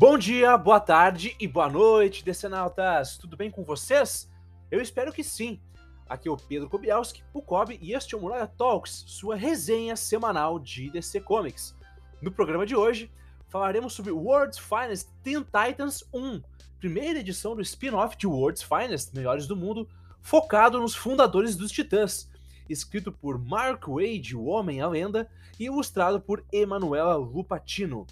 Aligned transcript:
Bom 0.00 0.16
dia, 0.16 0.56
boa 0.56 0.80
tarde 0.80 1.36
e 1.38 1.46
boa 1.46 1.68
noite, 1.68 2.24
decenautas! 2.24 3.18
Tudo 3.18 3.36
bem 3.36 3.50
com 3.50 3.62
vocês? 3.62 4.30
Eu 4.70 4.80
espero 4.80 5.12
que 5.12 5.22
sim. 5.22 5.60
Aqui 6.08 6.26
é 6.26 6.30
o 6.32 6.38
Pedro 6.38 6.70
Kobielski, 6.70 7.22
o 7.34 7.42
Kobe, 7.42 7.78
e 7.82 7.92
este 7.92 8.14
é 8.14 8.16
o 8.16 8.20
Muralha 8.22 8.46
Talks, 8.46 9.04
sua 9.06 9.36
resenha 9.36 9.94
semanal 9.96 10.58
de 10.58 10.88
DC 10.90 11.20
Comics. 11.20 11.76
No 12.22 12.32
programa 12.32 12.64
de 12.64 12.74
hoje, 12.74 13.12
falaremos 13.50 13.92
sobre 13.92 14.10
World's 14.10 14.58
Finest 14.58 15.10
Teen 15.22 15.42
Titans 15.42 16.02
1, 16.14 16.40
primeira 16.78 17.18
edição 17.18 17.54
do 17.54 17.60
spin-off 17.60 18.16
de 18.16 18.26
World's 18.26 18.62
Finest, 18.62 19.14
Melhores 19.14 19.46
do 19.46 19.54
Mundo, 19.54 19.86
focado 20.22 20.80
nos 20.80 20.94
fundadores 20.94 21.56
dos 21.56 21.70
Titãs, 21.70 22.26
escrito 22.70 23.12
por 23.12 23.38
Mark 23.38 23.86
Wade, 23.86 24.34
o 24.34 24.46
Homem 24.46 24.80
a 24.80 24.88
Lenda, 24.88 25.30
e 25.58 25.64
ilustrado 25.64 26.22
por 26.22 26.42
Emanuela 26.50 27.16
Lupatino. 27.16 28.06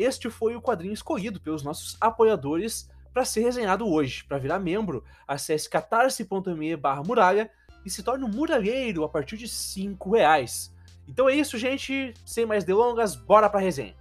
Este 0.00 0.30
foi 0.30 0.56
o 0.56 0.62
quadrinho 0.62 0.94
escolhido 0.94 1.38
pelos 1.38 1.62
nossos 1.62 1.94
apoiadores 2.00 2.88
para 3.12 3.22
ser 3.22 3.42
resenhado 3.42 3.86
hoje. 3.86 4.24
Para 4.24 4.38
virar 4.38 4.58
membro, 4.58 5.04
acesse 5.28 5.68
catarse.me 5.68 6.74
barra 6.74 7.02
muralha 7.02 7.50
e 7.84 7.90
se 7.90 8.02
torne 8.02 8.24
um 8.24 8.28
muralheiro 8.28 9.04
a 9.04 9.10
partir 9.10 9.36
de 9.36 9.46
5 9.46 10.10
reais. 10.12 10.74
Então 11.06 11.28
é 11.28 11.34
isso, 11.34 11.58
gente. 11.58 12.14
Sem 12.24 12.46
mais 12.46 12.64
delongas, 12.64 13.14
bora 13.14 13.50
para 13.50 13.60
a 13.60 13.62
resenha. 13.62 13.94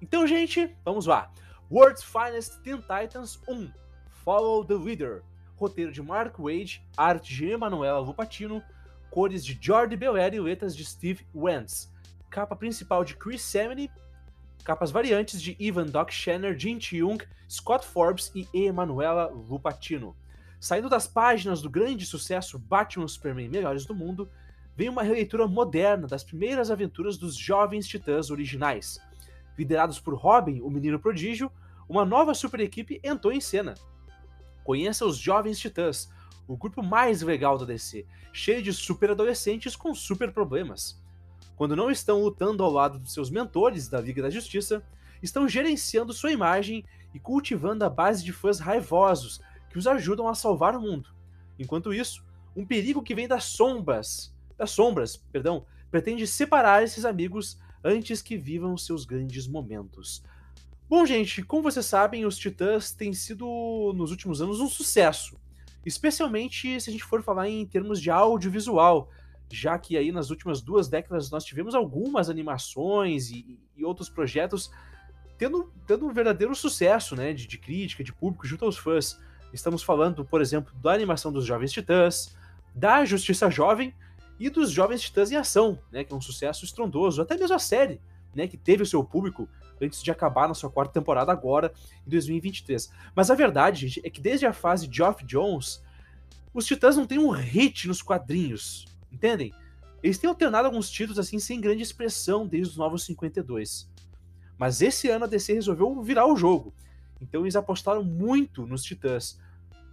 Então, 0.00 0.24
gente, 0.24 0.72
vamos 0.84 1.04
lá. 1.04 1.32
World's 1.68 2.04
Finest 2.04 2.62
Teen 2.62 2.76
Titans 2.76 3.40
1 3.48 3.72
Follow 4.24 4.64
the 4.64 4.74
Leader. 4.74 5.24
Roteiro 5.56 5.90
de 5.90 6.02
Mark 6.02 6.38
Wade, 6.38 6.82
arte 6.96 7.34
de 7.34 7.46
Emanuela 7.46 7.98
Lupatino, 7.98 8.62
cores 9.10 9.44
de 9.44 9.58
Jordi 9.60 9.96
Belair 9.96 10.34
e 10.34 10.40
letras 10.40 10.76
de 10.76 10.84
Steve 10.84 11.26
Wentz. 11.34 11.90
Capa 12.28 12.54
principal 12.54 13.02
de 13.02 13.16
Chris 13.16 13.40
Samney, 13.40 13.90
capas 14.62 14.90
variantes 14.90 15.40
de 15.40 15.56
Ivan 15.58 15.86
Doc 15.86 16.10
Schenner, 16.10 16.58
Jin 16.58 16.78
Young, 16.92 17.18
Scott 17.48 17.86
Forbes 17.86 18.30
e 18.34 18.46
Emanuela 18.52 19.28
Lupatino. 19.28 20.14
Saindo 20.60 20.90
das 20.90 21.06
páginas 21.06 21.62
do 21.62 21.70
grande 21.70 22.04
sucesso 22.04 22.58
Batman 22.58 23.08
Superman 23.08 23.48
Melhores 23.48 23.86
do 23.86 23.94
Mundo, 23.94 24.28
vem 24.76 24.90
uma 24.90 25.02
releitura 25.02 25.46
moderna 25.46 26.06
das 26.06 26.22
primeiras 26.22 26.70
aventuras 26.70 27.16
dos 27.16 27.34
jovens 27.34 27.88
titãs 27.88 28.30
originais. 28.30 29.00
Liderados 29.56 29.98
por 29.98 30.14
Robin, 30.14 30.60
o 30.60 30.68
menino 30.68 30.98
prodígio, 30.98 31.50
uma 31.88 32.04
nova 32.04 32.34
super 32.34 32.60
equipe 32.60 33.00
entrou 33.02 33.32
em 33.32 33.40
cena. 33.40 33.74
Conheça 34.66 35.06
os 35.06 35.16
Jovens 35.16 35.60
Titãs, 35.60 36.10
o 36.48 36.56
grupo 36.56 36.82
mais 36.82 37.22
legal 37.22 37.56
da 37.56 37.64
DC, 37.64 38.04
cheio 38.32 38.60
de 38.60 38.72
super 38.72 39.12
adolescentes 39.12 39.76
com 39.76 39.94
super 39.94 40.32
problemas. 40.32 41.00
Quando 41.54 41.76
não 41.76 41.88
estão 41.88 42.20
lutando 42.20 42.64
ao 42.64 42.72
lado 42.72 42.98
dos 42.98 43.12
seus 43.12 43.30
mentores 43.30 43.86
da 43.86 44.00
Liga 44.00 44.22
da 44.22 44.28
Justiça, 44.28 44.82
estão 45.22 45.48
gerenciando 45.48 46.12
sua 46.12 46.32
imagem 46.32 46.84
e 47.14 47.20
cultivando 47.20 47.84
a 47.84 47.88
base 47.88 48.24
de 48.24 48.32
fãs 48.32 48.58
raivosos 48.58 49.40
que 49.70 49.78
os 49.78 49.86
ajudam 49.86 50.26
a 50.26 50.34
salvar 50.34 50.74
o 50.74 50.80
mundo. 50.80 51.10
Enquanto 51.56 51.94
isso, 51.94 52.24
um 52.56 52.66
perigo 52.66 53.04
que 53.04 53.14
vem 53.14 53.28
das 53.28 53.44
sombras, 53.44 54.34
das 54.58 54.72
sombras, 54.72 55.16
perdão, 55.16 55.64
pretende 55.92 56.26
separar 56.26 56.82
esses 56.82 57.04
amigos 57.04 57.56
antes 57.84 58.20
que 58.20 58.36
vivam 58.36 58.76
seus 58.76 59.04
grandes 59.04 59.46
momentos. 59.46 60.24
Bom, 60.88 61.04
gente, 61.04 61.42
como 61.42 61.64
vocês 61.64 61.84
sabem, 61.84 62.24
os 62.24 62.38
Titãs 62.38 62.92
têm 62.92 63.12
sido, 63.12 63.92
nos 63.96 64.12
últimos 64.12 64.40
anos, 64.40 64.60
um 64.60 64.68
sucesso. 64.68 65.36
Especialmente 65.84 66.80
se 66.80 66.88
a 66.88 66.92
gente 66.92 67.02
for 67.02 67.24
falar 67.24 67.48
em 67.48 67.66
termos 67.66 68.00
de 68.00 68.08
audiovisual, 68.08 69.10
já 69.50 69.76
que 69.80 69.96
aí 69.96 70.12
nas 70.12 70.30
últimas 70.30 70.60
duas 70.60 70.86
décadas 70.86 71.28
nós 71.28 71.44
tivemos 71.44 71.74
algumas 71.74 72.30
animações 72.30 73.30
e, 73.30 73.58
e 73.76 73.84
outros 73.84 74.08
projetos 74.08 74.70
tendo, 75.36 75.72
tendo 75.88 76.06
um 76.06 76.12
verdadeiro 76.12 76.54
sucesso, 76.54 77.16
né, 77.16 77.32
de, 77.32 77.48
de, 77.48 77.58
crítica, 77.58 78.04
de 78.04 78.12
público 78.12 78.46
junto 78.46 78.64
aos 78.64 78.78
fãs. 78.78 79.20
Estamos 79.52 79.82
falando, 79.82 80.24
por 80.24 80.40
exemplo, 80.40 80.72
da 80.80 80.92
animação 80.92 81.32
dos 81.32 81.44
Jovens 81.44 81.72
Titãs, 81.72 82.36
da 82.72 83.04
Justiça 83.04 83.50
Jovem 83.50 83.92
e 84.38 84.48
dos 84.48 84.70
Jovens 84.70 85.00
Titãs 85.00 85.32
em 85.32 85.36
Ação, 85.36 85.80
né, 85.90 86.04
que 86.04 86.12
é 86.12 86.16
um 86.16 86.20
sucesso 86.20 86.64
estrondoso, 86.64 87.20
até 87.20 87.36
mesmo 87.36 87.56
a 87.56 87.58
série, 87.58 88.00
né, 88.32 88.46
que 88.46 88.56
teve 88.56 88.84
o 88.84 88.86
seu 88.86 89.02
público 89.02 89.48
antes 89.80 90.02
de 90.02 90.10
acabar 90.10 90.48
na 90.48 90.54
sua 90.54 90.70
quarta 90.70 90.92
temporada 90.92 91.32
agora, 91.32 91.72
em 92.06 92.10
2023. 92.10 92.90
Mas 93.14 93.30
a 93.30 93.34
verdade, 93.34 93.86
gente, 93.86 94.06
é 94.06 94.10
que 94.10 94.20
desde 94.20 94.46
a 94.46 94.52
fase 94.52 94.88
Geoff 94.90 95.24
Jones, 95.24 95.82
os 96.52 96.64
Titãs 96.64 96.96
não 96.96 97.06
têm 97.06 97.18
um 97.18 97.30
hit 97.30 97.86
nos 97.86 98.02
quadrinhos, 98.02 98.86
entendem? 99.12 99.52
Eles 100.02 100.18
têm 100.18 100.28
alternado 100.28 100.66
alguns 100.66 100.90
títulos 100.90 101.18
assim 101.18 101.38
sem 101.38 101.60
grande 101.60 101.82
expressão 101.82 102.46
desde 102.46 102.70
os 102.70 102.76
Novos 102.76 103.04
52. 103.04 103.90
Mas 104.58 104.80
esse 104.80 105.08
ano 105.08 105.24
a 105.24 105.28
DC 105.28 105.52
resolveu 105.52 106.02
virar 106.02 106.26
o 106.26 106.36
jogo. 106.36 106.72
Então 107.20 107.42
eles 107.42 107.56
apostaram 107.56 108.02
muito 108.02 108.66
nos 108.66 108.82
Titãs. 108.82 109.38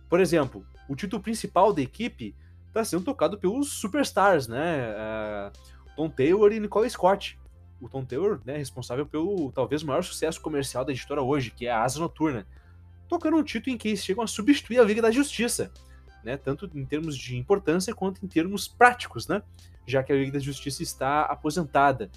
Por 0.09 0.19
exemplo, 0.19 0.65
o 0.88 0.95
título 0.95 1.21
principal 1.21 1.73
da 1.73 1.81
equipe 1.81 2.35
está 2.67 2.83
sendo 2.83 3.03
tocado 3.03 3.38
pelos 3.38 3.73
superstars, 3.73 4.47
né? 4.47 4.91
Uh, 4.91 5.51
Tom 5.95 6.09
Taylor 6.09 6.51
e 6.51 6.59
Nicole 6.59 6.89
Scott. 6.89 7.39
O 7.81 7.89
Tom 7.89 8.06
Taylor, 8.06 8.39
né, 8.45 8.57
responsável 8.57 9.06
pelo 9.06 9.51
talvez 9.51 9.84
maior 9.84 10.03
sucesso 10.03 10.39
comercial 10.39 10.85
da 10.85 10.91
editora 10.91 11.22
hoje, 11.22 11.51
que 11.51 11.67
é 11.67 11.72
a 11.72 11.84
Asa 11.84 12.00
Noturna. 12.00 12.47
Tocando 13.07 13.38
um 13.38 13.44
título 13.44 13.75
em 13.75 13.78
que 13.78 13.89
eles 13.89 14.03
chegam 14.03 14.23
a 14.23 14.28
substituir 14.28 14.79
a 14.79 14.84
Liga 14.84 15.01
da 15.01 15.11
Justiça, 15.11 15.72
né? 16.23 16.38
Tanto 16.38 16.69
em 16.73 16.85
termos 16.85 17.17
de 17.17 17.38
importância 17.38 17.94
quanto 17.94 18.23
em 18.25 18.28
termos 18.28 18.67
práticos, 18.67 19.28
né? 19.28 19.44
Já 19.85 20.01
que 20.01 20.13
a 20.13 20.16
Liga 20.16 20.31
da 20.31 20.39
Justiça 20.39 20.81
está 20.81 21.23
aposentada. 21.23 22.09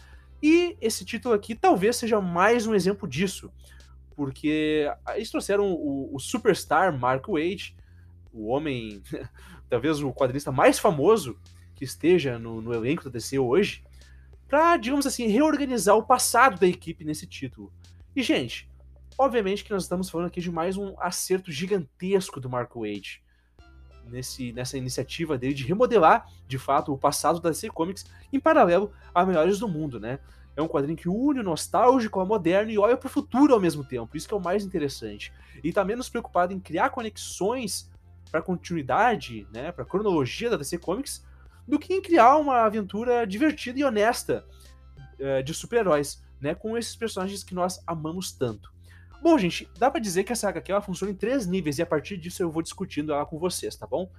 E 0.42 0.76
esse 0.80 1.04
título 1.04 1.34
aqui 1.34 1.54
talvez 1.54 1.96
seja 1.96 2.20
mais 2.20 2.66
um 2.66 2.74
exemplo 2.74 3.08
disso, 3.08 3.50
porque 4.14 4.90
eles 5.14 5.30
trouxeram 5.30 5.72
o, 5.72 6.14
o 6.14 6.18
superstar 6.20 6.96
Mark 6.96 7.26
Wade, 7.28 7.76
o 8.32 8.48
homem 8.48 9.02
talvez 9.68 10.00
o 10.00 10.12
quadrinista 10.12 10.52
mais 10.52 10.78
famoso 10.78 11.38
que 11.74 11.84
esteja 11.84 12.38
no, 12.38 12.60
no 12.60 12.72
elenco 12.72 13.04
da 13.04 13.10
DC 13.10 13.38
hoje, 13.38 13.84
para, 14.48 14.76
digamos 14.76 15.06
assim, 15.06 15.26
reorganizar 15.26 15.96
o 15.96 16.06
passado 16.06 16.58
da 16.58 16.66
equipe 16.66 17.04
nesse 17.04 17.26
título. 17.26 17.72
E, 18.14 18.22
gente, 18.22 18.70
obviamente 19.18 19.64
que 19.64 19.72
nós 19.72 19.82
estamos 19.82 20.08
falando 20.08 20.28
aqui 20.28 20.40
de 20.40 20.50
mais 20.50 20.76
um 20.76 20.94
acerto 21.00 21.50
gigantesco 21.50 22.40
do 22.40 22.48
Mark 22.48 22.74
Wade 22.74 23.22
nesse, 24.08 24.52
nessa 24.52 24.78
iniciativa 24.78 25.36
dele 25.36 25.54
de 25.54 25.64
remodelar, 25.64 26.26
de 26.46 26.58
fato, 26.58 26.92
o 26.92 26.98
passado 26.98 27.40
da 27.40 27.50
DC 27.50 27.68
Comics 27.70 28.04
em 28.32 28.40
paralelo 28.40 28.92
a 29.14 29.24
Melhores 29.24 29.58
do 29.58 29.68
Mundo, 29.68 29.98
né? 29.98 30.18
É 30.56 30.62
um 30.62 30.68
quadrinho 30.68 30.96
que 30.96 31.08
une 31.08 31.40
o 31.40 31.42
nostálgico 31.42 32.18
ao 32.18 32.26
moderno 32.26 32.70
e 32.70 32.78
olha 32.78 32.96
para 32.96 33.08
o 33.08 33.10
futuro 33.10 33.52
ao 33.52 33.60
mesmo 33.60 33.84
tempo. 33.84 34.16
Isso 34.16 34.26
que 34.26 34.32
é 34.32 34.36
o 34.36 34.40
mais 34.40 34.64
interessante. 34.64 35.30
E 35.62 35.68
está 35.68 35.84
menos 35.84 36.08
preocupado 36.08 36.54
em 36.54 36.58
criar 36.58 36.88
conexões 36.88 37.90
para 38.30 38.40
continuidade, 38.40 39.46
né, 39.52 39.70
para 39.70 39.84
cronologia 39.84 40.48
da 40.48 40.56
DC 40.56 40.78
Comics, 40.78 41.24
do 41.66 41.78
que 41.78 41.92
em 41.92 42.02
criar 42.02 42.36
uma 42.36 42.62
aventura 42.62 43.26
divertida 43.26 43.78
e 43.78 43.84
honesta 43.84 44.44
uh, 45.18 45.42
de 45.42 45.52
super-heróis, 45.52 46.22
né, 46.40 46.54
com 46.54 46.76
esses 46.76 46.94
personagens 46.94 47.42
que 47.42 47.54
nós 47.54 47.82
amamos 47.86 48.32
tanto. 48.32 48.72
Bom, 49.22 49.36
gente, 49.38 49.68
dá 49.78 49.90
para 49.90 50.00
dizer 50.00 50.24
que 50.24 50.32
essa 50.32 50.48
HQ 50.48 50.70
ela 50.70 50.80
funciona 50.80 51.12
em 51.12 51.16
três 51.16 51.46
níveis 51.46 51.78
e 51.78 51.82
a 51.82 51.86
partir 51.86 52.16
disso 52.16 52.42
eu 52.42 52.50
vou 52.50 52.62
discutindo 52.62 53.12
ela 53.12 53.26
com 53.26 53.38
vocês, 53.38 53.74
tá 53.74 53.86
bom? 53.86 54.10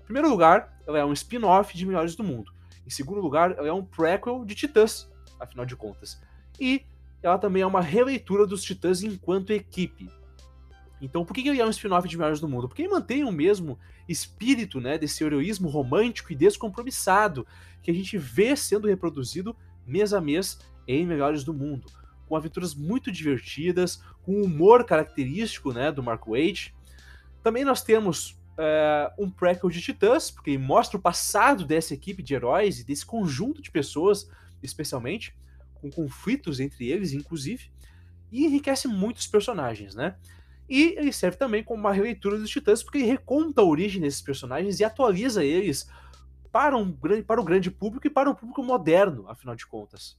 Em 0.00 0.04
primeiro 0.04 0.30
lugar, 0.30 0.80
ela 0.86 0.98
é 0.98 1.04
um 1.04 1.12
spin-off 1.12 1.76
de 1.76 1.84
Melhores 1.84 2.14
do 2.14 2.22
Mundo. 2.22 2.52
Em 2.86 2.90
segundo 2.90 3.20
lugar, 3.20 3.50
ela 3.58 3.68
é 3.68 3.72
um 3.72 3.84
prequel 3.84 4.44
de 4.44 4.54
Titãs, 4.54 5.10
afinal 5.40 5.66
de 5.66 5.74
contas. 5.74 6.20
E 6.60 6.86
ela 7.22 7.38
também 7.38 7.62
é 7.62 7.66
uma 7.66 7.80
releitura 7.80 8.46
dos 8.46 8.62
Titãs 8.62 9.02
enquanto 9.02 9.52
equipe. 9.52 10.08
Então, 11.00 11.24
por 11.24 11.34
que 11.34 11.46
ele 11.46 11.60
é 11.60 11.66
um 11.66 11.70
spin-off 11.70 12.08
de 12.08 12.16
Melhores 12.16 12.40
do 12.40 12.48
Mundo? 12.48 12.68
Porque 12.68 12.82
ele 12.82 12.90
mantém 12.90 13.22
o 13.24 13.32
mesmo 13.32 13.78
espírito 14.08 14.80
né, 14.80 14.96
desse 14.96 15.22
heroísmo 15.22 15.68
romântico 15.68 16.32
e 16.32 16.36
descompromissado 16.36 17.46
que 17.82 17.90
a 17.90 17.94
gente 17.94 18.16
vê 18.16 18.56
sendo 18.56 18.88
reproduzido 18.88 19.54
mês 19.86 20.14
a 20.14 20.20
mês 20.20 20.58
em 20.88 21.06
Melhores 21.06 21.44
do 21.44 21.52
Mundo. 21.52 21.86
Com 22.26 22.34
aventuras 22.34 22.74
muito 22.74 23.12
divertidas, 23.12 24.02
com 24.22 24.40
humor 24.40 24.84
característico 24.84 25.72
né, 25.72 25.92
do 25.92 26.02
Mark 26.02 26.26
Wade. 26.26 26.74
Também 27.42 27.64
nós 27.64 27.82
temos 27.82 28.40
é, 28.58 29.12
um 29.18 29.30
prequel 29.30 29.68
de 29.68 29.80
Titãs, 29.80 30.30
porque 30.30 30.56
mostra 30.56 30.96
o 30.96 31.00
passado 31.00 31.64
dessa 31.64 31.94
equipe 31.94 32.22
de 32.22 32.34
heróis 32.34 32.80
e 32.80 32.84
desse 32.84 33.04
conjunto 33.04 33.60
de 33.60 33.70
pessoas, 33.70 34.28
especialmente, 34.62 35.36
com 35.74 35.90
conflitos 35.90 36.58
entre 36.58 36.88
eles, 36.88 37.12
inclusive, 37.12 37.70
e 38.32 38.44
enriquece 38.46 38.88
muitos 38.88 39.26
personagens, 39.26 39.94
né? 39.94 40.16
E 40.68 40.94
ele 40.98 41.12
serve 41.12 41.36
também 41.36 41.62
como 41.62 41.80
uma 41.80 41.92
releitura 41.92 42.38
dos 42.38 42.50
Titãs, 42.50 42.82
porque 42.82 42.98
ele 42.98 43.06
reconta 43.06 43.60
a 43.60 43.64
origem 43.64 44.02
desses 44.02 44.20
personagens 44.20 44.80
e 44.80 44.84
atualiza 44.84 45.44
eles 45.44 45.88
para, 46.50 46.76
um, 46.76 46.92
para 47.26 47.40
o 47.40 47.44
grande 47.44 47.70
público 47.70 48.06
e 48.06 48.10
para 48.10 48.30
um 48.30 48.34
público 48.34 48.62
moderno, 48.62 49.28
afinal 49.28 49.54
de 49.54 49.66
contas. 49.66 50.18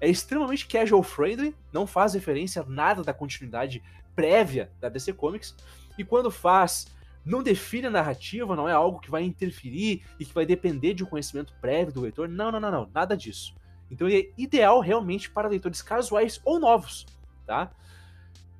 É 0.00 0.08
extremamente 0.08 0.66
casual 0.66 1.02
friendly, 1.02 1.54
não 1.72 1.86
faz 1.86 2.14
referência 2.14 2.62
a 2.62 2.66
nada 2.66 3.02
da 3.02 3.12
continuidade 3.12 3.82
prévia 4.14 4.70
da 4.80 4.88
DC 4.88 5.12
Comics, 5.14 5.54
e 5.98 6.04
quando 6.04 6.30
faz, 6.30 6.86
não 7.24 7.42
define 7.42 7.86
a 7.88 7.90
narrativa, 7.90 8.56
não 8.56 8.68
é 8.68 8.72
algo 8.72 9.00
que 9.00 9.10
vai 9.10 9.22
interferir 9.22 10.02
e 10.18 10.24
que 10.24 10.32
vai 10.32 10.46
depender 10.46 10.94
de 10.94 11.04
um 11.04 11.06
conhecimento 11.06 11.54
prévio 11.60 11.92
do 11.92 12.00
leitor. 12.00 12.28
Não, 12.28 12.50
não, 12.50 12.60
não, 12.60 12.70
não, 12.70 12.90
nada 12.94 13.16
disso. 13.16 13.54
Então 13.90 14.08
ele 14.08 14.20
é 14.20 14.40
ideal 14.40 14.80
realmente 14.80 15.30
para 15.30 15.48
leitores 15.48 15.82
casuais 15.82 16.40
ou 16.44 16.60
novos, 16.60 17.06
tá? 17.46 17.70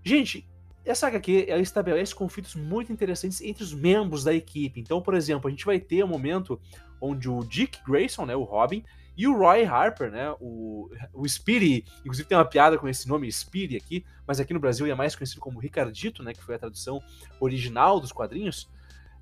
Gente, 0.02 0.46
essa 0.84 1.06
HQ 1.06 1.46
ela 1.48 1.60
estabelece 1.60 2.14
conflitos 2.14 2.54
muito 2.54 2.92
interessantes 2.92 3.40
entre 3.40 3.62
os 3.62 3.72
membros 3.72 4.24
da 4.24 4.34
equipe. 4.34 4.80
Então, 4.80 5.00
por 5.00 5.14
exemplo, 5.14 5.48
a 5.48 5.50
gente 5.50 5.64
vai 5.64 5.78
ter 5.78 6.04
um 6.04 6.08
momento 6.08 6.60
onde 7.00 7.28
o 7.28 7.40
Dick 7.44 7.78
Grayson, 7.86 8.26
né, 8.26 8.36
o 8.36 8.42
Robin, 8.42 8.84
e 9.16 9.26
o 9.26 9.36
Roy 9.36 9.64
Harper, 9.64 10.10
né, 10.10 10.34
o, 10.40 10.90
o 11.12 11.28
Speedy, 11.28 11.84
inclusive 12.00 12.28
tem 12.28 12.38
uma 12.38 12.44
piada 12.44 12.78
com 12.78 12.88
esse 12.88 13.08
nome 13.08 13.30
Speedy 13.30 13.76
aqui, 13.76 14.04
mas 14.26 14.40
aqui 14.40 14.54
no 14.54 14.60
Brasil 14.60 14.86
ele 14.86 14.92
é 14.92 14.96
mais 14.96 15.14
conhecido 15.14 15.40
como 15.40 15.58
Ricardito, 15.58 16.22
né, 16.22 16.32
que 16.32 16.42
foi 16.42 16.54
a 16.54 16.58
tradução 16.58 17.02
original 17.38 18.00
dos 18.00 18.12
quadrinhos. 18.12 18.68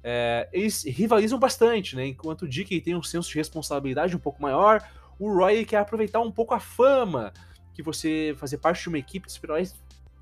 É, 0.03 0.49
eles 0.53 0.85
rivalizam 0.85 1.39
bastante, 1.39 1.97
né, 1.97 2.07
enquanto 2.07 2.43
o 2.43 2.49
Dick 2.49 2.81
tem 2.81 2.95
um 2.95 3.03
senso 3.03 3.29
de 3.29 3.37
responsabilidade 3.37 4.15
um 4.15 4.21
pouco 4.21 4.41
maior, 4.41 4.83
o 5.19 5.33
Roy 5.33 5.65
quer 5.65 5.79
aproveitar 5.79 6.21
um 6.21 6.31
pouco 6.31 6.55
a 6.55 6.61
fama 6.61 7.33
que 7.75 7.83
você 7.83 8.35
fazer 8.39 8.59
parte 8.59 8.83
de 8.83 8.89
uma 8.89 8.99
equipe 8.99 9.27
de 9.27 9.33
super-heróis 9.33 9.75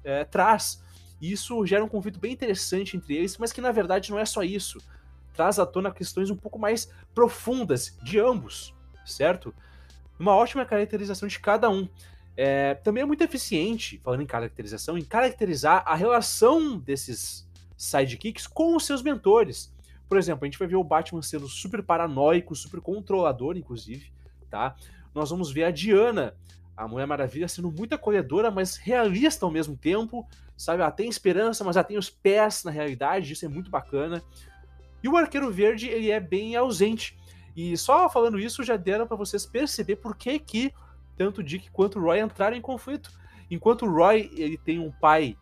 é, 0.04 0.24
traz. 0.24 0.82
E 1.20 1.32
isso 1.32 1.64
gera 1.66 1.84
um 1.84 1.88
conflito 1.88 2.18
bem 2.18 2.32
interessante 2.32 2.96
entre 2.96 3.14
eles, 3.14 3.38
mas 3.38 3.52
que 3.52 3.60
na 3.60 3.72
verdade 3.72 4.10
não 4.10 4.18
é 4.18 4.24
só 4.24 4.42
isso. 4.42 4.78
Traz 5.32 5.58
à 5.58 5.66
tona 5.66 5.90
questões 5.90 6.30
um 6.30 6.36
pouco 6.36 6.58
mais 6.58 6.90
profundas 7.14 7.96
de 8.02 8.18
ambos, 8.18 8.74
certo? 9.04 9.54
Uma 10.18 10.34
ótima 10.34 10.64
caracterização 10.64 11.28
de 11.28 11.38
cada 11.38 11.68
um. 11.68 11.88
É, 12.36 12.74
também 12.74 13.02
é 13.02 13.06
muito 13.06 13.22
eficiente, 13.22 13.98
falando 14.04 14.22
em 14.22 14.26
caracterização, 14.26 14.98
em 14.98 15.04
caracterizar 15.04 15.82
a 15.86 15.94
relação 15.94 16.78
desses 16.78 17.48
sidekicks 17.76 18.46
com 18.46 18.76
os 18.76 18.84
seus 18.84 19.02
mentores. 19.02 19.74
Por 20.08 20.18
exemplo, 20.18 20.44
a 20.44 20.46
gente 20.46 20.58
vai 20.58 20.68
ver 20.68 20.76
o 20.76 20.84
Batman 20.84 21.22
sendo 21.22 21.48
super 21.48 21.82
paranoico, 21.82 22.54
super 22.54 22.80
controlador, 22.80 23.56
inclusive, 23.56 24.12
tá? 24.50 24.76
Nós 25.14 25.30
vamos 25.30 25.50
ver 25.50 25.64
a 25.64 25.70
Diana, 25.70 26.34
a 26.76 26.86
Mulher 26.86 27.06
Maravilha, 27.06 27.48
sendo 27.48 27.72
muito 27.72 27.94
acolhedora, 27.94 28.50
mas 28.50 28.76
realista 28.76 29.46
ao 29.46 29.50
mesmo 29.50 29.76
tempo, 29.76 30.26
sabe? 30.56 30.82
Ela 30.82 30.90
tem 30.90 31.08
esperança, 31.08 31.62
mas 31.64 31.76
ela 31.76 31.84
tem 31.84 31.98
os 31.98 32.10
pés 32.10 32.64
na 32.64 32.70
realidade, 32.70 33.32
isso 33.32 33.44
é 33.44 33.48
muito 33.48 33.70
bacana. 33.70 34.22
E 35.02 35.08
o 35.08 35.16
Arqueiro 35.16 35.50
Verde, 35.52 35.88
ele 35.88 36.10
é 36.10 36.18
bem 36.18 36.56
ausente. 36.56 37.16
E 37.54 37.76
só 37.76 38.08
falando 38.08 38.38
isso, 38.38 38.62
já 38.62 38.76
deram 38.76 39.06
para 39.06 39.16
vocês 39.16 39.46
perceber 39.46 39.96
por 39.96 40.16
que 40.16 40.38
que 40.38 40.74
tanto 41.16 41.42
Dick 41.42 41.70
quanto 41.70 42.00
Roy 42.00 42.20
entraram 42.20 42.56
em 42.56 42.60
conflito. 42.60 43.10
Enquanto 43.50 43.86
o 43.86 43.90
Roy, 43.90 44.30
ele 44.34 44.58
tem 44.58 44.78
um 44.78 44.92
pai, 44.92 45.36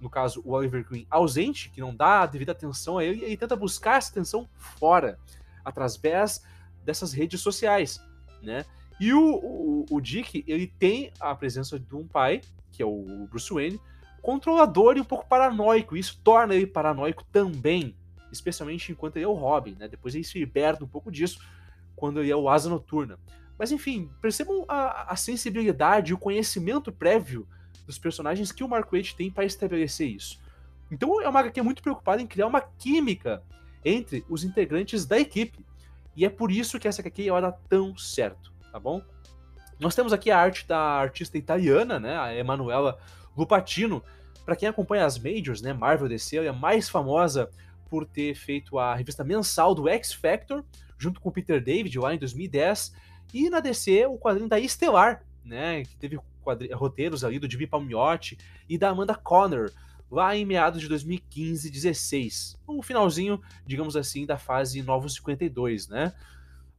no 0.00 0.08
caso 0.08 0.40
o 0.44 0.52
Oliver 0.52 0.86
Queen, 0.86 1.06
ausente, 1.10 1.70
que 1.70 1.80
não 1.80 1.94
dá 1.94 2.22
a 2.22 2.26
devida 2.26 2.52
atenção 2.52 2.98
a 2.98 3.04
ele, 3.04 3.24
ele 3.24 3.36
tenta 3.36 3.56
buscar 3.56 3.96
essa 3.96 4.10
atenção 4.10 4.48
fora, 4.56 5.18
através 5.64 6.44
dessas 6.84 7.12
redes 7.12 7.40
sociais, 7.40 8.00
né? 8.42 8.64
E 9.00 9.12
o, 9.12 9.36
o, 9.36 9.86
o 9.90 10.00
Dick, 10.00 10.44
ele 10.46 10.66
tem 10.66 11.12
a 11.20 11.34
presença 11.34 11.78
de 11.78 11.94
um 11.94 12.06
pai, 12.06 12.40
que 12.72 12.82
é 12.82 12.86
o 12.86 13.26
Bruce 13.30 13.52
Wayne, 13.52 13.80
controlador 14.22 14.96
e 14.96 15.00
um 15.00 15.04
pouco 15.04 15.26
paranoico. 15.26 15.96
Isso 15.96 16.20
torna 16.22 16.54
ele 16.54 16.66
paranoico 16.66 17.24
também, 17.32 17.96
especialmente 18.30 18.92
enquanto 18.92 19.16
ele 19.16 19.24
é 19.24 19.28
o 19.28 19.32
Robin, 19.32 19.76
né? 19.78 19.88
Depois 19.88 20.14
ele 20.14 20.24
se 20.24 20.38
liberta 20.38 20.84
um 20.84 20.88
pouco 20.88 21.10
disso 21.10 21.40
quando 21.96 22.20
ele 22.20 22.30
é 22.30 22.36
o 22.36 22.48
Asa 22.48 22.68
Noturna. 22.68 23.18
Mas 23.58 23.72
enfim, 23.72 24.10
percebam 24.20 24.64
a, 24.68 25.12
a 25.12 25.16
sensibilidade 25.16 26.12
e 26.12 26.14
o 26.14 26.18
conhecimento 26.18 26.92
prévio 26.92 27.48
dos 27.86 27.98
personagens 27.98 28.52
que 28.52 28.62
o 28.62 28.68
Mark 28.68 28.90
Waid 28.92 29.16
tem 29.16 29.30
para 29.30 29.44
estabelecer 29.44 30.08
isso. 30.08 30.38
Então 30.90 31.20
é 31.20 31.28
uma 31.28 31.40
HQ 31.40 31.60
muito 31.62 31.82
preocupada 31.82 32.22
em 32.22 32.26
criar 32.26 32.46
uma 32.46 32.60
química 32.60 33.42
entre 33.84 34.24
os 34.28 34.44
integrantes 34.44 35.04
da 35.04 35.18
equipe. 35.18 35.66
E 36.14 36.24
é 36.24 36.30
por 36.30 36.50
isso 36.50 36.78
que 36.78 36.86
essa 36.86 37.00
HQ 37.00 37.30
vai 37.30 37.42
dar 37.42 37.52
tão 37.68 37.96
certo, 37.96 38.52
tá 38.72 38.78
bom? 38.78 39.02
Nós 39.78 39.94
temos 39.94 40.12
aqui 40.12 40.30
a 40.30 40.38
arte 40.38 40.66
da 40.66 40.78
artista 40.78 41.38
italiana, 41.38 42.00
né, 42.00 42.18
a 42.18 42.34
Emanuela 42.34 42.98
Lupatino. 43.38 44.02
Para 44.44 44.56
quem 44.56 44.68
acompanha 44.68 45.04
as 45.04 45.18
majors, 45.18 45.62
né, 45.62 45.72
Marvel 45.72 46.08
DC, 46.08 46.36
ela 46.36 46.48
é 46.48 46.52
mais 46.52 46.88
famosa 46.88 47.48
por 47.88 48.04
ter 48.04 48.34
feito 48.34 48.78
a 48.78 48.94
revista 48.94 49.22
mensal 49.22 49.74
do 49.74 49.88
X 49.88 50.12
Factor, 50.12 50.64
junto 50.98 51.20
com 51.20 51.28
o 51.28 51.32
Peter 51.32 51.62
David 51.62 51.98
lá 51.98 52.14
em 52.14 52.18
2010, 52.18 52.92
e 53.32 53.48
na 53.48 53.60
DC 53.60 54.06
o 54.06 54.18
quadrinho 54.18 54.48
da 54.48 54.58
Estelar, 54.58 55.22
né, 55.44 55.82
que 55.84 55.96
teve 55.96 56.18
roteiros 56.74 57.24
ali 57.24 57.38
do 57.38 57.50
Jimmy 57.50 57.66
Palmiotti 57.66 58.38
e 58.68 58.76
da 58.76 58.88
Amanda 58.88 59.14
Connor, 59.14 59.70
lá 60.10 60.34
em 60.34 60.44
meados 60.44 60.80
de 60.80 60.88
2015 60.88 61.70
16, 61.70 62.58
um 62.66 62.82
finalzinho, 62.82 63.40
digamos 63.66 63.96
assim, 63.96 64.24
da 64.24 64.38
fase 64.38 64.82
Novos 64.82 65.14
52, 65.14 65.88
né? 65.88 66.14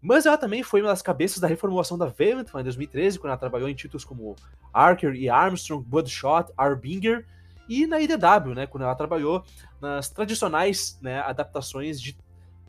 Mas 0.02 0.26
ela 0.26 0.38
também 0.38 0.64
foi 0.64 0.82
uma 0.82 0.90
das 0.90 1.02
cabeças 1.02 1.40
da 1.40 1.48
reformulação 1.48 1.98
da 1.98 2.06
Valiant 2.06 2.48
em 2.56 2.64
2013, 2.64 3.20
quando 3.20 3.32
ela 3.32 3.38
trabalhou 3.38 3.68
em 3.68 3.76
títulos 3.76 4.06
como 4.06 4.36
Archer 4.74 5.14
e 5.14 5.30
Armstrong, 5.30 5.84
Bloodshot, 5.86 6.54
Arbinger, 6.58 7.26
e 7.68 7.86
na 7.86 8.00
IDW, 8.00 8.56
né, 8.56 8.66
quando 8.66 8.84
ela 8.84 8.96
trabalhou 8.96 9.44
nas 9.80 10.10
tradicionais 10.10 10.98
né, 11.02 11.20
adaptações 11.20 12.02
de 12.02 12.18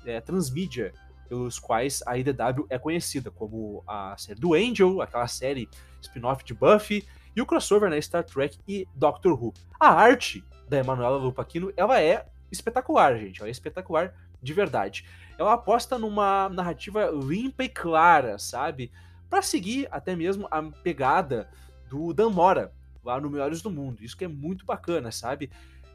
é, 0.05 0.21
transmídia, 0.21 0.93
pelos 1.29 1.61
quais 1.61 2.03
a 2.07 2.19
IDW 2.19 2.67
é 2.69 2.77
conhecida, 2.77 3.31
como 3.31 3.85
a 3.87 4.17
série 4.19 4.41
do 4.41 4.53
Angel, 4.53 5.01
aquela 5.01 5.29
série 5.29 5.69
spin-off 6.03 6.45
de 6.45 6.53
Buffy, 6.53 7.07
e 7.35 7.41
o 7.41 7.47
crossover 7.47 7.89
na 7.89 7.95
né, 7.95 8.03
Star 8.03 8.25
Trek 8.25 8.59
e 8.67 8.87
Doctor 8.95 9.33
Who. 9.41 9.55
A 9.79 9.91
arte 9.91 10.45
da 10.69 10.79
Emanuela 10.79 11.17
Lupaquino, 11.17 11.73
ela 11.77 12.03
é 12.03 12.27
espetacular, 12.51 13.17
gente, 13.17 13.41
ela 13.41 13.49
é 13.49 13.53
espetacular 13.53 14.13
de 14.43 14.53
verdade. 14.53 15.05
Ela 15.39 15.55
aposta 15.55 15.99
numa 15.99 16.49
narrativa 16.49 17.11
limpa 17.11 17.65
e 17.65 17.69
clara, 17.69 18.39
sabe? 18.39 18.91
Para 19.29 19.43
seguir 19.43 19.89
até 19.91 20.15
mesmo 20.15 20.47
a 20.51 20.63
pegada 20.63 21.49
do 21.89 22.13
Dan 22.13 22.31
Mora, 22.31 22.73
lá 23.05 23.21
no 23.21 23.31
Melhores 23.31 23.63
do 23.63 23.71
Mundo. 23.71 24.03
Isso 24.03 24.17
que 24.17 24.25
é 24.25 24.29
muito 24.29 24.65
bacana, 24.65 25.11
sabe? 25.11 25.51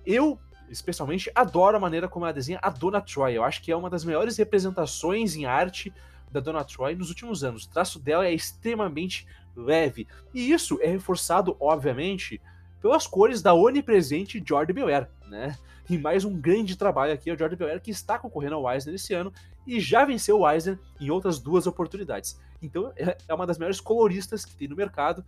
Eu, 0.06 0.40
especialmente, 0.70 1.32
adoro 1.36 1.78
a 1.78 1.80
maneira 1.80 2.08
como 2.08 2.26
ela 2.26 2.34
desenha 2.34 2.60
a 2.62 2.70
Dona 2.70 3.02
Troy. 3.02 3.34
Eu 3.34 3.44
acho 3.44 3.62
que 3.62 3.72
é 3.72 3.76
uma 3.76 3.90
das 3.90 4.04
melhores 4.04 4.38
representações 4.38 5.36
em 5.36 5.46
arte 5.46 5.94
da 6.32 6.40
Dona 6.40 6.64
Troy 6.64 6.96
nos 6.96 7.10
últimos 7.10 7.44
anos. 7.44 7.66
O 7.66 7.70
traço 7.70 8.00
dela 8.00 8.26
é 8.26 8.34
extremamente 8.34 9.28
leve. 9.56 10.08
E 10.34 10.52
isso 10.52 10.80
é 10.82 10.88
reforçado, 10.88 11.56
obviamente, 11.60 12.42
pelas 12.82 13.08
cores 13.08 13.42
da 13.42 13.54
onipresente 13.54 14.44
Jordi 14.46 14.74
Belair, 14.74 15.10
né? 15.28 15.58
E 15.88 16.00
mais 16.00 16.26
um 16.26 16.36
grande 16.36 16.76
trabalho 16.76 17.14
aqui, 17.14 17.32
o 17.32 17.38
Jordi 17.38 17.56
Belair, 17.56 17.80
que 17.80 17.92
está 17.92 18.18
concorrendo 18.18 18.56
ao 18.56 18.74
Eisner 18.74 18.96
esse 18.96 19.14
ano 19.14 19.32
e 19.68 19.80
já 19.80 20.04
venceu 20.04 20.40
o 20.40 20.50
Eisner 20.50 20.80
em 21.00 21.12
outras 21.12 21.38
duas 21.38 21.68
oportunidades. 21.68 22.40
Então 22.60 22.92
é, 22.96 23.16
é 23.28 23.34
uma 23.36 23.46
das 23.46 23.60
melhores 23.60 23.80
coloristas 23.80 24.44
que 24.44 24.56
tem 24.56 24.68
no 24.68 24.76
mercado 24.76 25.24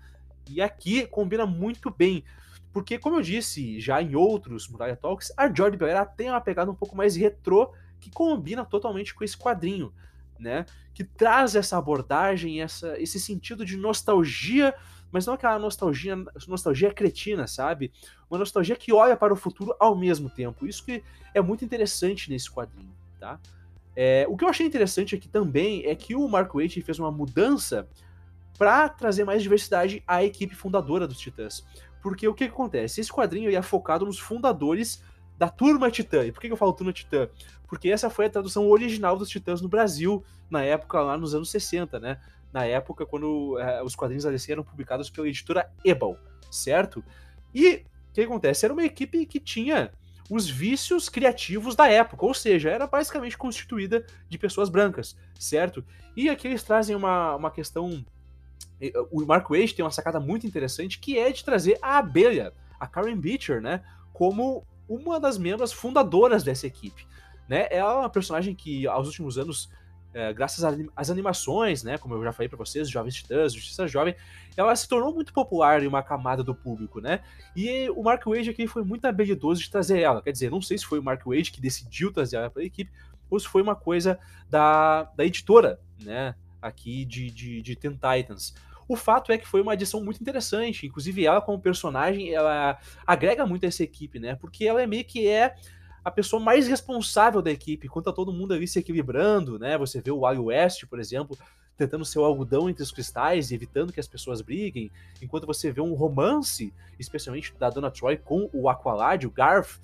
e 0.49 0.59
aqui 0.59 1.05
combina 1.05 1.45
muito 1.45 1.91
bem. 1.91 2.23
Porque, 2.73 2.97
como 2.97 3.15
eu 3.17 3.21
disse 3.21 3.79
já 3.79 4.01
em 4.01 4.15
outros 4.15 4.67
Muralha 4.67 4.95
Talks, 4.95 5.31
a 5.35 5.51
Jordi 5.51 5.77
Belair 5.77 6.07
tem 6.15 6.29
uma 6.29 6.41
pegada 6.41 6.71
um 6.71 6.75
pouco 6.75 6.95
mais 6.95 7.15
retrô 7.15 7.73
que 7.99 8.09
combina 8.11 8.63
totalmente 8.63 9.13
com 9.13 9.23
esse 9.23 9.37
quadrinho, 9.37 9.91
né? 10.39 10.65
Que 10.93 11.03
traz 11.03 11.55
essa 11.55 11.77
abordagem, 11.77 12.61
essa, 12.61 12.99
esse 12.99 13.19
sentido 13.19 13.65
de 13.65 13.77
nostalgia 13.77 14.73
mas 15.11 15.25
não 15.25 15.33
aquela 15.33 15.57
nostalgia, 15.57 16.15
nostalgia 16.47 16.93
cretina, 16.93 17.47
sabe? 17.47 17.91
Uma 18.29 18.39
nostalgia 18.39 18.75
que 18.75 18.93
olha 18.93 19.15
para 19.15 19.33
o 19.33 19.37
futuro 19.37 19.75
ao 19.79 19.95
mesmo 19.95 20.29
tempo. 20.29 20.65
Isso 20.65 20.83
que 20.83 21.03
é 21.33 21.41
muito 21.41 21.63
interessante 21.63 22.29
nesse 22.29 22.51
quadrinho, 22.51 22.91
tá? 23.19 23.39
É, 23.95 24.25
o 24.29 24.37
que 24.37 24.43
eu 24.43 24.49
achei 24.49 24.65
interessante 24.65 25.15
aqui 25.15 25.27
também 25.27 25.85
é 25.85 25.95
que 25.95 26.13
o 26.13 26.27
Mark 26.27 26.53
Waid 26.53 26.81
fez 26.81 26.99
uma 26.99 27.11
mudança 27.11 27.87
para 28.57 28.89
trazer 28.89 29.23
mais 29.23 29.41
diversidade 29.41 30.03
à 30.05 30.23
equipe 30.23 30.55
fundadora 30.55 31.07
dos 31.07 31.17
Titãs. 31.17 31.65
Porque 32.01 32.27
o 32.27 32.33
que, 32.33 32.47
que 32.47 32.53
acontece? 32.53 33.01
Esse 33.01 33.11
quadrinho 33.11 33.55
é 33.55 33.61
focado 33.61 34.05
nos 34.05 34.19
fundadores 34.19 35.03
da 35.37 35.49
Turma 35.49 35.91
Titã. 35.91 36.25
E 36.25 36.31
por 36.31 36.41
que 36.41 36.47
eu 36.47 36.57
falo 36.57 36.73
Turma 36.73 36.93
Titã? 36.93 37.29
Porque 37.67 37.89
essa 37.89 38.09
foi 38.09 38.25
a 38.25 38.29
tradução 38.29 38.67
original 38.69 39.17
dos 39.17 39.29
Titãs 39.29 39.61
no 39.61 39.67
Brasil, 39.67 40.23
na 40.49 40.63
época, 40.63 41.01
lá 41.01 41.17
nos 41.17 41.35
anos 41.35 41.49
60, 41.51 41.99
né? 41.99 42.19
Na 42.57 42.65
época 42.65 43.05
quando 43.05 43.59
é, 43.59 43.83
os 43.83 43.95
quadrinhos 43.95 44.23
da 44.23 44.31
DC 44.31 44.51
eram 44.51 44.63
publicados 44.63 45.11
pela 45.11 45.27
editora 45.27 45.71
Ebal, 45.85 46.17
certo? 46.49 47.03
E 47.53 47.85
o 48.09 48.13
que 48.13 48.21
acontece? 48.21 48.65
Era 48.65 48.73
uma 48.73 48.83
equipe 48.83 49.27
que 49.27 49.39
tinha 49.39 49.91
os 50.27 50.49
vícios 50.49 51.07
criativos 51.07 51.75
da 51.75 51.87
época, 51.87 52.25
ou 52.25 52.33
seja, 52.33 52.71
era 52.71 52.87
basicamente 52.87 53.37
constituída 53.37 54.05
de 54.27 54.37
pessoas 54.39 54.69
brancas, 54.69 55.15
certo? 55.39 55.85
E 56.15 56.29
aqui 56.29 56.47
eles 56.47 56.63
trazem 56.63 56.95
uma, 56.95 57.35
uma 57.35 57.51
questão. 57.51 58.03
O 59.11 59.23
Mark 59.23 59.49
Waid 59.49 59.75
tem 59.75 59.85
uma 59.85 59.91
sacada 59.91 60.19
muito 60.19 60.47
interessante 60.47 60.99
que 60.99 61.17
é 61.17 61.31
de 61.31 61.45
trazer 61.45 61.77
a 61.81 61.99
abelha, 61.99 62.53
a 62.79 62.87
Karen 62.87 63.17
Beecher, 63.17 63.61
né, 63.61 63.83
como 64.13 64.65
uma 64.89 65.19
das 65.19 65.37
membros 65.37 65.71
fundadoras 65.71 66.43
dessa 66.43 66.65
equipe. 66.65 67.07
Né? 67.47 67.67
Ela 67.69 67.93
é 67.93 67.95
uma 67.99 68.09
personagem 68.09 68.55
que 68.55 68.87
aos 68.87 69.07
últimos 69.07 69.37
anos 69.37 69.69
é, 70.17 70.33
graças 70.33 70.63
às 70.95 71.11
animações, 71.11 71.83
né, 71.83 71.95
como 71.99 72.15
eu 72.15 72.23
já 72.23 72.33
falei 72.33 72.49
para 72.49 72.57
vocês, 72.57 72.89
Jovens 72.89 73.13
Titãs, 73.13 73.53
Justiça 73.53 73.87
Jovem, 73.87 74.15
ela 74.55 74.75
se 74.75 74.87
tornou 74.87 75.13
muito 75.13 75.31
popular 75.31 75.83
em 75.83 75.87
uma 75.87 76.01
camada 76.01 76.43
do 76.43 76.55
público, 76.55 76.99
né? 76.99 77.19
E 77.55 77.87
o 77.91 78.01
Mark 78.01 78.25
Wade 78.25 78.49
aqui 78.49 78.65
foi 78.65 78.83
muito 78.83 79.05
habilidoso 79.05 79.61
de 79.61 79.69
trazer 79.69 79.99
ela. 79.99 80.19
Quer 80.19 80.31
dizer, 80.31 80.49
não 80.49 80.59
sei 80.59 80.75
se 80.79 80.87
foi 80.87 80.97
o 80.97 81.03
Mark 81.03 81.21
Wade 81.23 81.51
que 81.51 81.61
decidiu 81.61 82.11
trazer 82.11 82.37
ela 82.37 82.49
para 82.49 82.63
a 82.63 82.65
equipe, 82.65 82.91
ou 83.29 83.39
se 83.39 83.47
foi 83.47 83.61
uma 83.61 83.75
coisa 83.75 84.17
da, 84.49 85.03
da 85.15 85.23
editora, 85.23 85.79
né, 86.01 86.33
aqui 86.59 87.05
de, 87.05 87.29
de, 87.29 87.61
de 87.61 87.75
Teen 87.75 87.93
Titans. 87.93 88.55
O 88.87 88.95
fato 88.95 89.31
é 89.31 89.37
que 89.37 89.47
foi 89.47 89.61
uma 89.61 89.73
adição 89.73 90.03
muito 90.03 90.19
interessante, 90.19 90.87
inclusive 90.87 91.27
ela 91.27 91.41
como 91.41 91.59
personagem, 91.59 92.33
ela 92.33 92.79
agrega 93.05 93.45
muito 93.45 93.65
a 93.65 93.67
essa 93.67 93.83
equipe, 93.83 94.17
né? 94.17 94.35
Porque 94.35 94.65
ela 94.65 94.81
é 94.81 94.87
meio 94.87 95.05
que 95.05 95.27
é 95.27 95.53
a 96.07 96.11
pessoa 96.11 96.41
mais 96.41 96.69
responsável 96.69 97.41
da 97.41 97.51
equipe, 97.51 97.85
enquanto 97.85 98.05
tá 98.05 98.13
todo 98.13 98.31
mundo 98.31 98.53
ali 98.53 98.65
se 98.65 98.79
equilibrando, 98.79 99.59
né? 99.59 99.77
Você 99.77 99.99
vê 99.99 100.09
o 100.09 100.19
Wally 100.19 100.39
West, 100.39 100.85
por 100.85 101.01
exemplo, 101.01 101.37
tentando 101.75 102.05
ser 102.05 102.19
o 102.19 102.23
algodão 102.23 102.69
entre 102.69 102.81
os 102.81 102.93
cristais 102.93 103.51
e 103.51 103.55
evitando 103.55 103.91
que 103.91 103.99
as 103.99 104.07
pessoas 104.07 104.39
briguem, 104.39 104.89
enquanto 105.21 105.45
você 105.45 105.69
vê 105.69 105.81
um 105.81 105.93
romance, 105.93 106.73
especialmente 106.97 107.53
da 107.59 107.69
Dona 107.69 107.91
Troy 107.91 108.15
com 108.15 108.49
o 108.53 108.69
Aqualad, 108.69 109.25
o 109.25 109.29
Garth, 109.29 109.81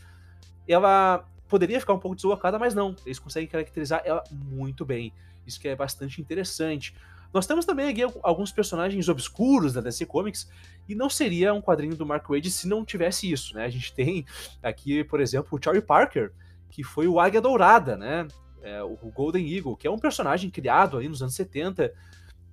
ela 0.65 1.27
poderia 1.50 1.77
ficar 1.77 1.92
um 1.92 2.00
pouco 2.00 2.15
deslocada, 2.15 2.58
mas 2.58 2.74
não, 2.74 2.96
eles 3.06 3.20
conseguem 3.20 3.50
caracterizar 3.50 4.01
ela 4.06 4.24
muito 4.32 4.86
bem. 4.86 5.12
Isso 5.46 5.60
que 5.60 5.68
é 5.68 5.75
bastante 5.75 6.22
interessante. 6.22 6.96
Nós 7.34 7.48
temos 7.48 7.66
também 7.66 7.90
aqui 7.90 8.02
alguns 8.22 8.52
personagens 8.52 9.10
obscuros 9.10 9.74
da 9.74 9.82
DC 9.82 10.06
Comics, 10.06 10.48
e 10.88 10.94
não 10.94 11.10
seria 11.10 11.54
um 11.54 11.62
quadrinho 11.62 11.96
do 11.96 12.06
Mark 12.06 12.28
Wade 12.30 12.52
se 12.52 12.68
não 12.68 12.86
tivesse 12.86 13.32
isso, 13.32 13.56
né? 13.56 13.66
A 13.66 13.70
gente 13.70 13.92
tem 13.96 14.25
aqui, 14.62 15.04
por 15.04 15.20
exemplo, 15.20 15.58
o 15.58 15.63
Charlie 15.63 15.84
Parker, 15.84 16.32
que 16.70 16.84
foi 16.84 17.08
o 17.08 17.20
Águia 17.20 17.42
Dourada, 17.42 17.98
né? 17.98 18.28
É, 18.62 18.82
o 18.82 18.96
Golden 19.13 19.52
Eagle, 19.54 19.75
que 19.75 19.88
é 19.88 19.92
um 19.92 20.00
personagem 20.00 20.50
criado 20.50 20.98
aí 20.98 21.10
nos 21.10 21.22
anos 21.22 21.36
70, 21.36 21.92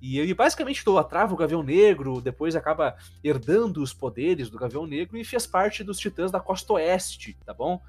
e 0.01 0.19
ele 0.19 0.33
basicamente 0.33 0.81
idolatrava 0.81 1.35
o 1.35 1.37
Gavião 1.37 1.63
Negro, 1.63 2.21
depois 2.21 2.57
acaba 2.57 2.97
herdando 3.23 3.83
os 3.83 3.93
poderes 3.93 4.49
do 4.49 4.59
Gavião 4.59 4.87
Negro 4.87 5.17
e 5.19 5.25
fez 5.25 5.47
parte 5.47 5.85
dos 5.85 5.99
Titãs 5.99 6.33
da 6.33 6.41
Costa 6.41 6.73
Oeste, 6.73 7.37
tá 7.45 7.53
bom? 7.53 7.81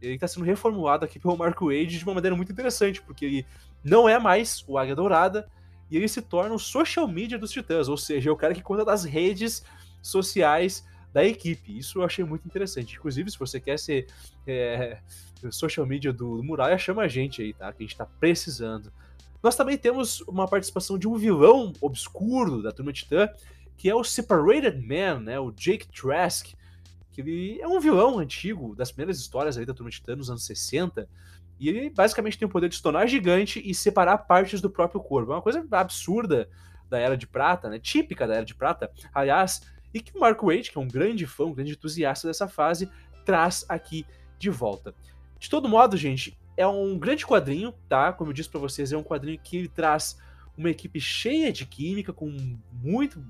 Ele 0.00 0.14
está 0.14 0.28
sendo 0.28 0.46
reformulado 0.46 1.04
aqui 1.04 1.18
pelo 1.18 1.36
Mark 1.36 1.60
Wade 1.60 1.98
de 1.98 2.04
uma 2.04 2.14
maneira 2.14 2.36
muito 2.36 2.52
interessante, 2.52 3.02
porque 3.02 3.24
ele 3.24 3.46
não 3.84 4.08
é 4.08 4.18
mais 4.18 4.64
o 4.66 4.78
Águia 4.78 4.94
Dourada, 4.94 5.50
e 5.90 5.96
ele 5.96 6.08
se 6.08 6.22
torna 6.22 6.54
o 6.54 6.58
social 6.58 7.08
media 7.08 7.38
dos 7.38 7.50
Titãs, 7.50 7.88
ou 7.88 7.96
seja, 7.96 8.30
é 8.30 8.32
o 8.32 8.36
cara 8.36 8.54
que 8.54 8.62
conta 8.62 8.84
das 8.84 9.04
redes 9.04 9.64
sociais 10.00 10.84
da 11.12 11.24
equipe. 11.24 11.76
Isso 11.76 11.98
eu 11.98 12.04
achei 12.04 12.24
muito 12.24 12.46
interessante. 12.46 12.96
Inclusive, 12.96 13.30
se 13.30 13.38
você 13.38 13.58
quer 13.60 13.78
ser 13.78 14.06
é, 14.46 14.98
social 15.50 15.84
media 15.84 16.12
do, 16.12 16.36
do 16.36 16.44
Muralha, 16.44 16.78
chama 16.78 17.02
a 17.02 17.08
gente 17.08 17.42
aí, 17.42 17.52
tá? 17.52 17.72
Que 17.72 17.82
a 17.82 17.86
gente 17.86 17.96
tá 17.96 18.06
precisando. 18.06 18.92
Nós 19.42 19.56
também 19.56 19.76
temos 19.76 20.20
uma 20.22 20.46
participação 20.46 20.98
de 20.98 21.08
um 21.08 21.16
vilão 21.16 21.72
obscuro 21.80 22.62
da 22.62 22.70
Turma 22.70 22.92
Titã, 22.92 23.28
que 23.76 23.88
é 23.88 23.94
o 23.94 24.04
Separated 24.04 24.78
Man, 24.86 25.20
né? 25.20 25.40
O 25.40 25.50
Jake 25.50 25.88
Trask, 25.88 26.48
que 27.12 27.20
ele 27.20 27.60
é 27.60 27.66
um 27.66 27.80
vilão 27.80 28.18
antigo 28.18 28.76
das 28.76 28.92
primeiras 28.92 29.18
histórias 29.18 29.56
aí 29.56 29.64
da 29.64 29.74
Turma 29.74 29.90
Titã 29.90 30.14
nos 30.14 30.30
anos 30.30 30.44
60, 30.44 31.08
e 31.60 31.68
ele 31.68 31.90
basicamente 31.90 32.38
tem 32.38 32.48
o 32.48 32.50
poder 32.50 32.70
de 32.70 32.76
se 32.76 32.82
tornar 32.82 33.06
gigante 33.06 33.62
e 33.62 33.74
separar 33.74 34.16
partes 34.18 34.62
do 34.62 34.70
próprio 34.70 35.00
corpo. 35.00 35.30
É 35.30 35.34
uma 35.36 35.42
coisa 35.42 35.64
absurda 35.72 36.48
da 36.88 36.98
Era 36.98 37.16
de 37.16 37.26
Prata, 37.26 37.68
né? 37.68 37.78
Típica 37.78 38.26
da 38.26 38.34
Era 38.34 38.44
de 38.44 38.54
Prata, 38.54 38.90
aliás, 39.12 39.60
e 39.92 40.00
que 40.00 40.16
o 40.16 40.20
Mark 40.20 40.42
Waid, 40.42 40.70
que 40.70 40.78
é 40.78 40.80
um 40.80 40.88
grande 40.88 41.26
fã, 41.26 41.44
um 41.44 41.52
grande 41.52 41.72
entusiasta 41.72 42.26
dessa 42.26 42.48
fase, 42.48 42.90
traz 43.26 43.64
aqui 43.68 44.06
de 44.38 44.48
volta. 44.48 44.94
De 45.38 45.50
todo 45.50 45.68
modo, 45.68 45.96
gente, 45.96 46.36
é 46.56 46.66
um 46.66 46.98
grande 46.98 47.26
quadrinho, 47.26 47.72
tá? 47.88 48.12
Como 48.12 48.30
eu 48.30 48.34
disse 48.34 48.48
para 48.48 48.60
vocês, 48.60 48.90
é 48.90 48.96
um 48.96 49.02
quadrinho 49.02 49.38
que 49.38 49.58
ele 49.58 49.68
traz 49.68 50.18
uma 50.56 50.70
equipe 50.70 50.98
cheia 50.98 51.52
de 51.52 51.66
química, 51.66 52.12
com 52.12 52.30
muito 52.72 53.22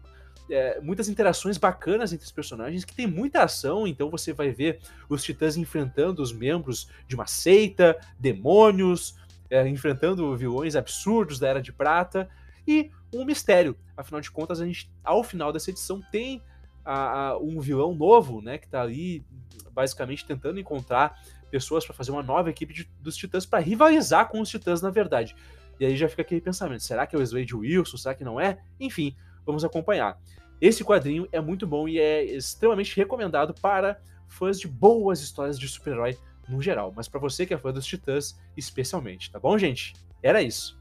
é, 0.51 0.81
muitas 0.81 1.09
interações 1.09 1.57
bacanas 1.57 2.13
entre 2.13 2.27
os 2.27 2.33
personagens, 2.33 2.85
que 2.85 2.95
tem 2.95 3.07
muita 3.07 3.43
ação, 3.43 3.87
então 3.87 4.11
você 4.11 4.33
vai 4.33 4.51
ver 4.51 4.81
os 5.09 5.23
titãs 5.23 5.57
enfrentando 5.57 6.23
os 6.23 6.33
membros 6.33 6.89
de 7.07 7.15
uma 7.15 7.27
seita, 7.27 7.99
demônios, 8.19 9.17
é, 9.49 9.67
enfrentando 9.69 10.37
vilões 10.37 10.77
absurdos 10.77 11.39
da 11.39 11.49
Era 11.49 11.63
de 11.63 11.73
Prata, 11.73 12.29
e 12.67 12.91
um 13.13 13.25
mistério. 13.25 13.77
Afinal 13.97 14.21
de 14.21 14.31
contas, 14.31 14.61
a 14.61 14.67
gente, 14.67 14.91
ao 15.03 15.25
final 15.25 15.53
dessa 15.53 15.71
edição, 15.71 16.01
tem 16.13 16.43
a, 16.85 17.29
a, 17.29 17.39
um 17.39 17.61
vilão 17.61 17.95
novo, 17.95 18.41
né, 18.41 18.59
que 18.59 18.69
tá 18.69 18.83
ali 18.83 19.25
basicamente 19.73 20.27
tentando 20.27 20.61
encontrar 20.61 21.19
pessoas 21.51 21.85
para 21.85 21.95
fazer 21.95 22.11
uma 22.11 22.23
nova 22.23 22.51
equipe 22.51 22.73
de, 22.73 22.89
dos 23.01 23.17
Titãs 23.17 23.45
para 23.45 23.59
rivalizar 23.59 24.29
com 24.29 24.41
os 24.41 24.49
Titãs, 24.49 24.81
na 24.81 24.91
verdade. 24.91 25.35
E 25.79 25.87
aí 25.87 25.97
já 25.97 26.09
fica 26.09 26.23
aquele 26.23 26.41
pensamento: 26.41 26.83
será 26.83 27.07
que 27.07 27.17
é 27.17 27.19
o 27.19 27.23
Slade 27.23 27.55
Wilson? 27.55 27.97
Será 27.97 28.15
que 28.15 28.23
não 28.23 28.41
é? 28.41 28.59
Enfim, 28.79 29.17
vamos 29.45 29.65
acompanhar. 29.65 30.19
Esse 30.61 30.85
quadrinho 30.85 31.27
é 31.33 31.41
muito 31.41 31.67
bom 31.67 31.89
e 31.89 31.99
é 31.99 32.23
extremamente 32.23 32.95
recomendado 32.95 33.55
para 33.55 33.99
fãs 34.29 34.61
de 34.61 34.69
boas 34.69 35.23
histórias 35.23 35.59
de 35.59 35.67
super-herói 35.67 36.19
no 36.47 36.61
geral, 36.61 36.93
mas 36.95 37.09
para 37.09 37.19
você 37.19 37.47
que 37.47 37.55
é 37.55 37.59
fã 37.59 37.73
dos 37.73 37.87
Titãs 37.87 38.39
especialmente, 38.55 39.31
tá 39.31 39.41
bom, 39.41 39.57
gente? 39.57 39.95
Era 40.23 40.43
isso. 40.43 40.79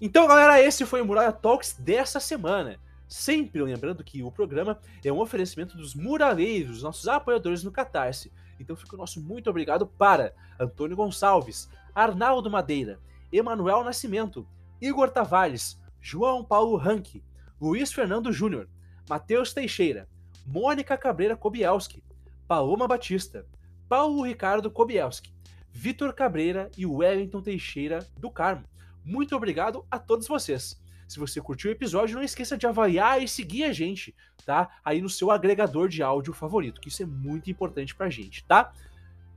Então, 0.00 0.28
galera, 0.28 0.62
esse 0.62 0.86
foi 0.86 1.00
o 1.00 1.04
Muralha 1.04 1.32
Talks 1.32 1.72
dessa 1.72 2.20
semana. 2.20 2.78
Sempre 3.08 3.62
lembrando 3.62 4.04
que 4.04 4.22
o 4.22 4.30
programa 4.30 4.78
é 5.04 5.12
um 5.12 5.20
oferecimento 5.20 5.76
dos 5.76 5.94
muraleiros, 5.94 6.82
nossos 6.82 7.08
apoiadores 7.08 7.64
no 7.64 7.72
Catarse. 7.72 8.30
Então 8.60 8.76
fica 8.76 8.94
o 8.94 8.98
nosso 8.98 9.20
muito 9.20 9.50
obrigado 9.50 9.86
para 9.86 10.32
Antônio 10.58 10.96
Gonçalves, 10.96 11.68
Arnaldo 11.96 12.50
Madeira, 12.50 13.00
Emanuel 13.32 13.82
Nascimento, 13.82 14.46
Igor 14.82 15.08
Tavares, 15.08 15.80
João 15.98 16.44
Paulo 16.44 16.76
Ranque, 16.76 17.24
Luiz 17.58 17.90
Fernando 17.90 18.30
Júnior, 18.30 18.68
Matheus 19.08 19.54
Teixeira, 19.54 20.06
Mônica 20.46 20.94
Cabreira 20.98 21.34
Kobielski, 21.34 22.04
Paloma 22.46 22.86
Batista, 22.86 23.46
Paulo 23.88 24.22
Ricardo 24.22 24.70
Kobielski, 24.70 25.34
Vitor 25.72 26.12
Cabreira 26.12 26.70
e 26.76 26.84
Wellington 26.84 27.40
Teixeira 27.40 28.06
do 28.18 28.30
Carmo. 28.30 28.68
Muito 29.02 29.34
obrigado 29.34 29.86
a 29.90 29.98
todos 29.98 30.28
vocês. 30.28 30.78
Se 31.08 31.18
você 31.18 31.40
curtiu 31.40 31.70
o 31.70 31.72
episódio, 31.72 32.16
não 32.16 32.22
esqueça 32.22 32.58
de 32.58 32.66
avaliar 32.66 33.22
e 33.22 33.26
seguir 33.26 33.64
a 33.64 33.72
gente, 33.72 34.14
tá? 34.44 34.68
Aí 34.84 35.00
no 35.00 35.08
seu 35.08 35.30
agregador 35.30 35.88
de 35.88 36.02
áudio 36.02 36.34
favorito, 36.34 36.78
que 36.78 36.88
isso 36.88 37.02
é 37.02 37.06
muito 37.06 37.50
importante 37.50 37.94
pra 37.94 38.10
gente, 38.10 38.44
tá? 38.44 38.70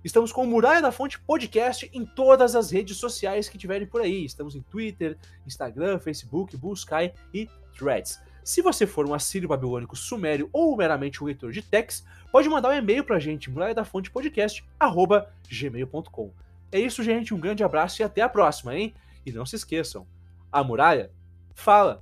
Estamos 0.01 0.31
com 0.31 0.43
o 0.43 0.47
Muralha 0.47 0.81
da 0.81 0.93
Fonte 0.93 1.19
Podcast 1.19 1.89
em 1.91 2.05
todas 2.05 2.55
as 2.55 2.71
redes 2.71 2.95
sociais 2.95 3.49
que 3.49 3.57
tiverem 3.57 3.85
por 3.85 3.99
aí. 3.99 4.23
Estamos 4.23 4.55
em 4.55 4.61
Twitter, 4.61 5.17
Instagram, 5.45 5.99
Facebook, 5.99 6.55
Buscai 6.55 7.13
e 7.33 7.49
Threads. 7.77 8.17
Se 8.41 8.61
você 8.61 8.87
for 8.87 9.05
um 9.05 9.13
assírio 9.13 9.49
babilônico 9.49 9.97
sumério 9.97 10.49
ou 10.53 10.77
meramente 10.77 11.21
um 11.21 11.27
leitor 11.27 11.51
de 11.51 11.61
text, 11.61 12.05
pode 12.31 12.47
mandar 12.47 12.69
um 12.69 12.77
e-mail 12.77 13.03
pra 13.03 13.19
gente, 13.19 13.49
muralha 13.49 13.75
da 13.75 13.83
fonte 13.83 14.09
podcast, 14.09 14.63
arroba 14.79 15.29
gmail.com. 15.51 16.31
É 16.71 16.79
isso, 16.79 17.03
gente. 17.03 17.33
Um 17.33 17.39
grande 17.39 17.61
abraço 17.61 18.01
e 18.01 18.03
até 18.03 18.21
a 18.21 18.29
próxima, 18.29 18.73
hein? 18.73 18.93
E 19.25 19.33
não 19.33 19.45
se 19.45 19.57
esqueçam, 19.57 20.07
a 20.49 20.63
muralha 20.63 21.11
fala. 21.53 22.01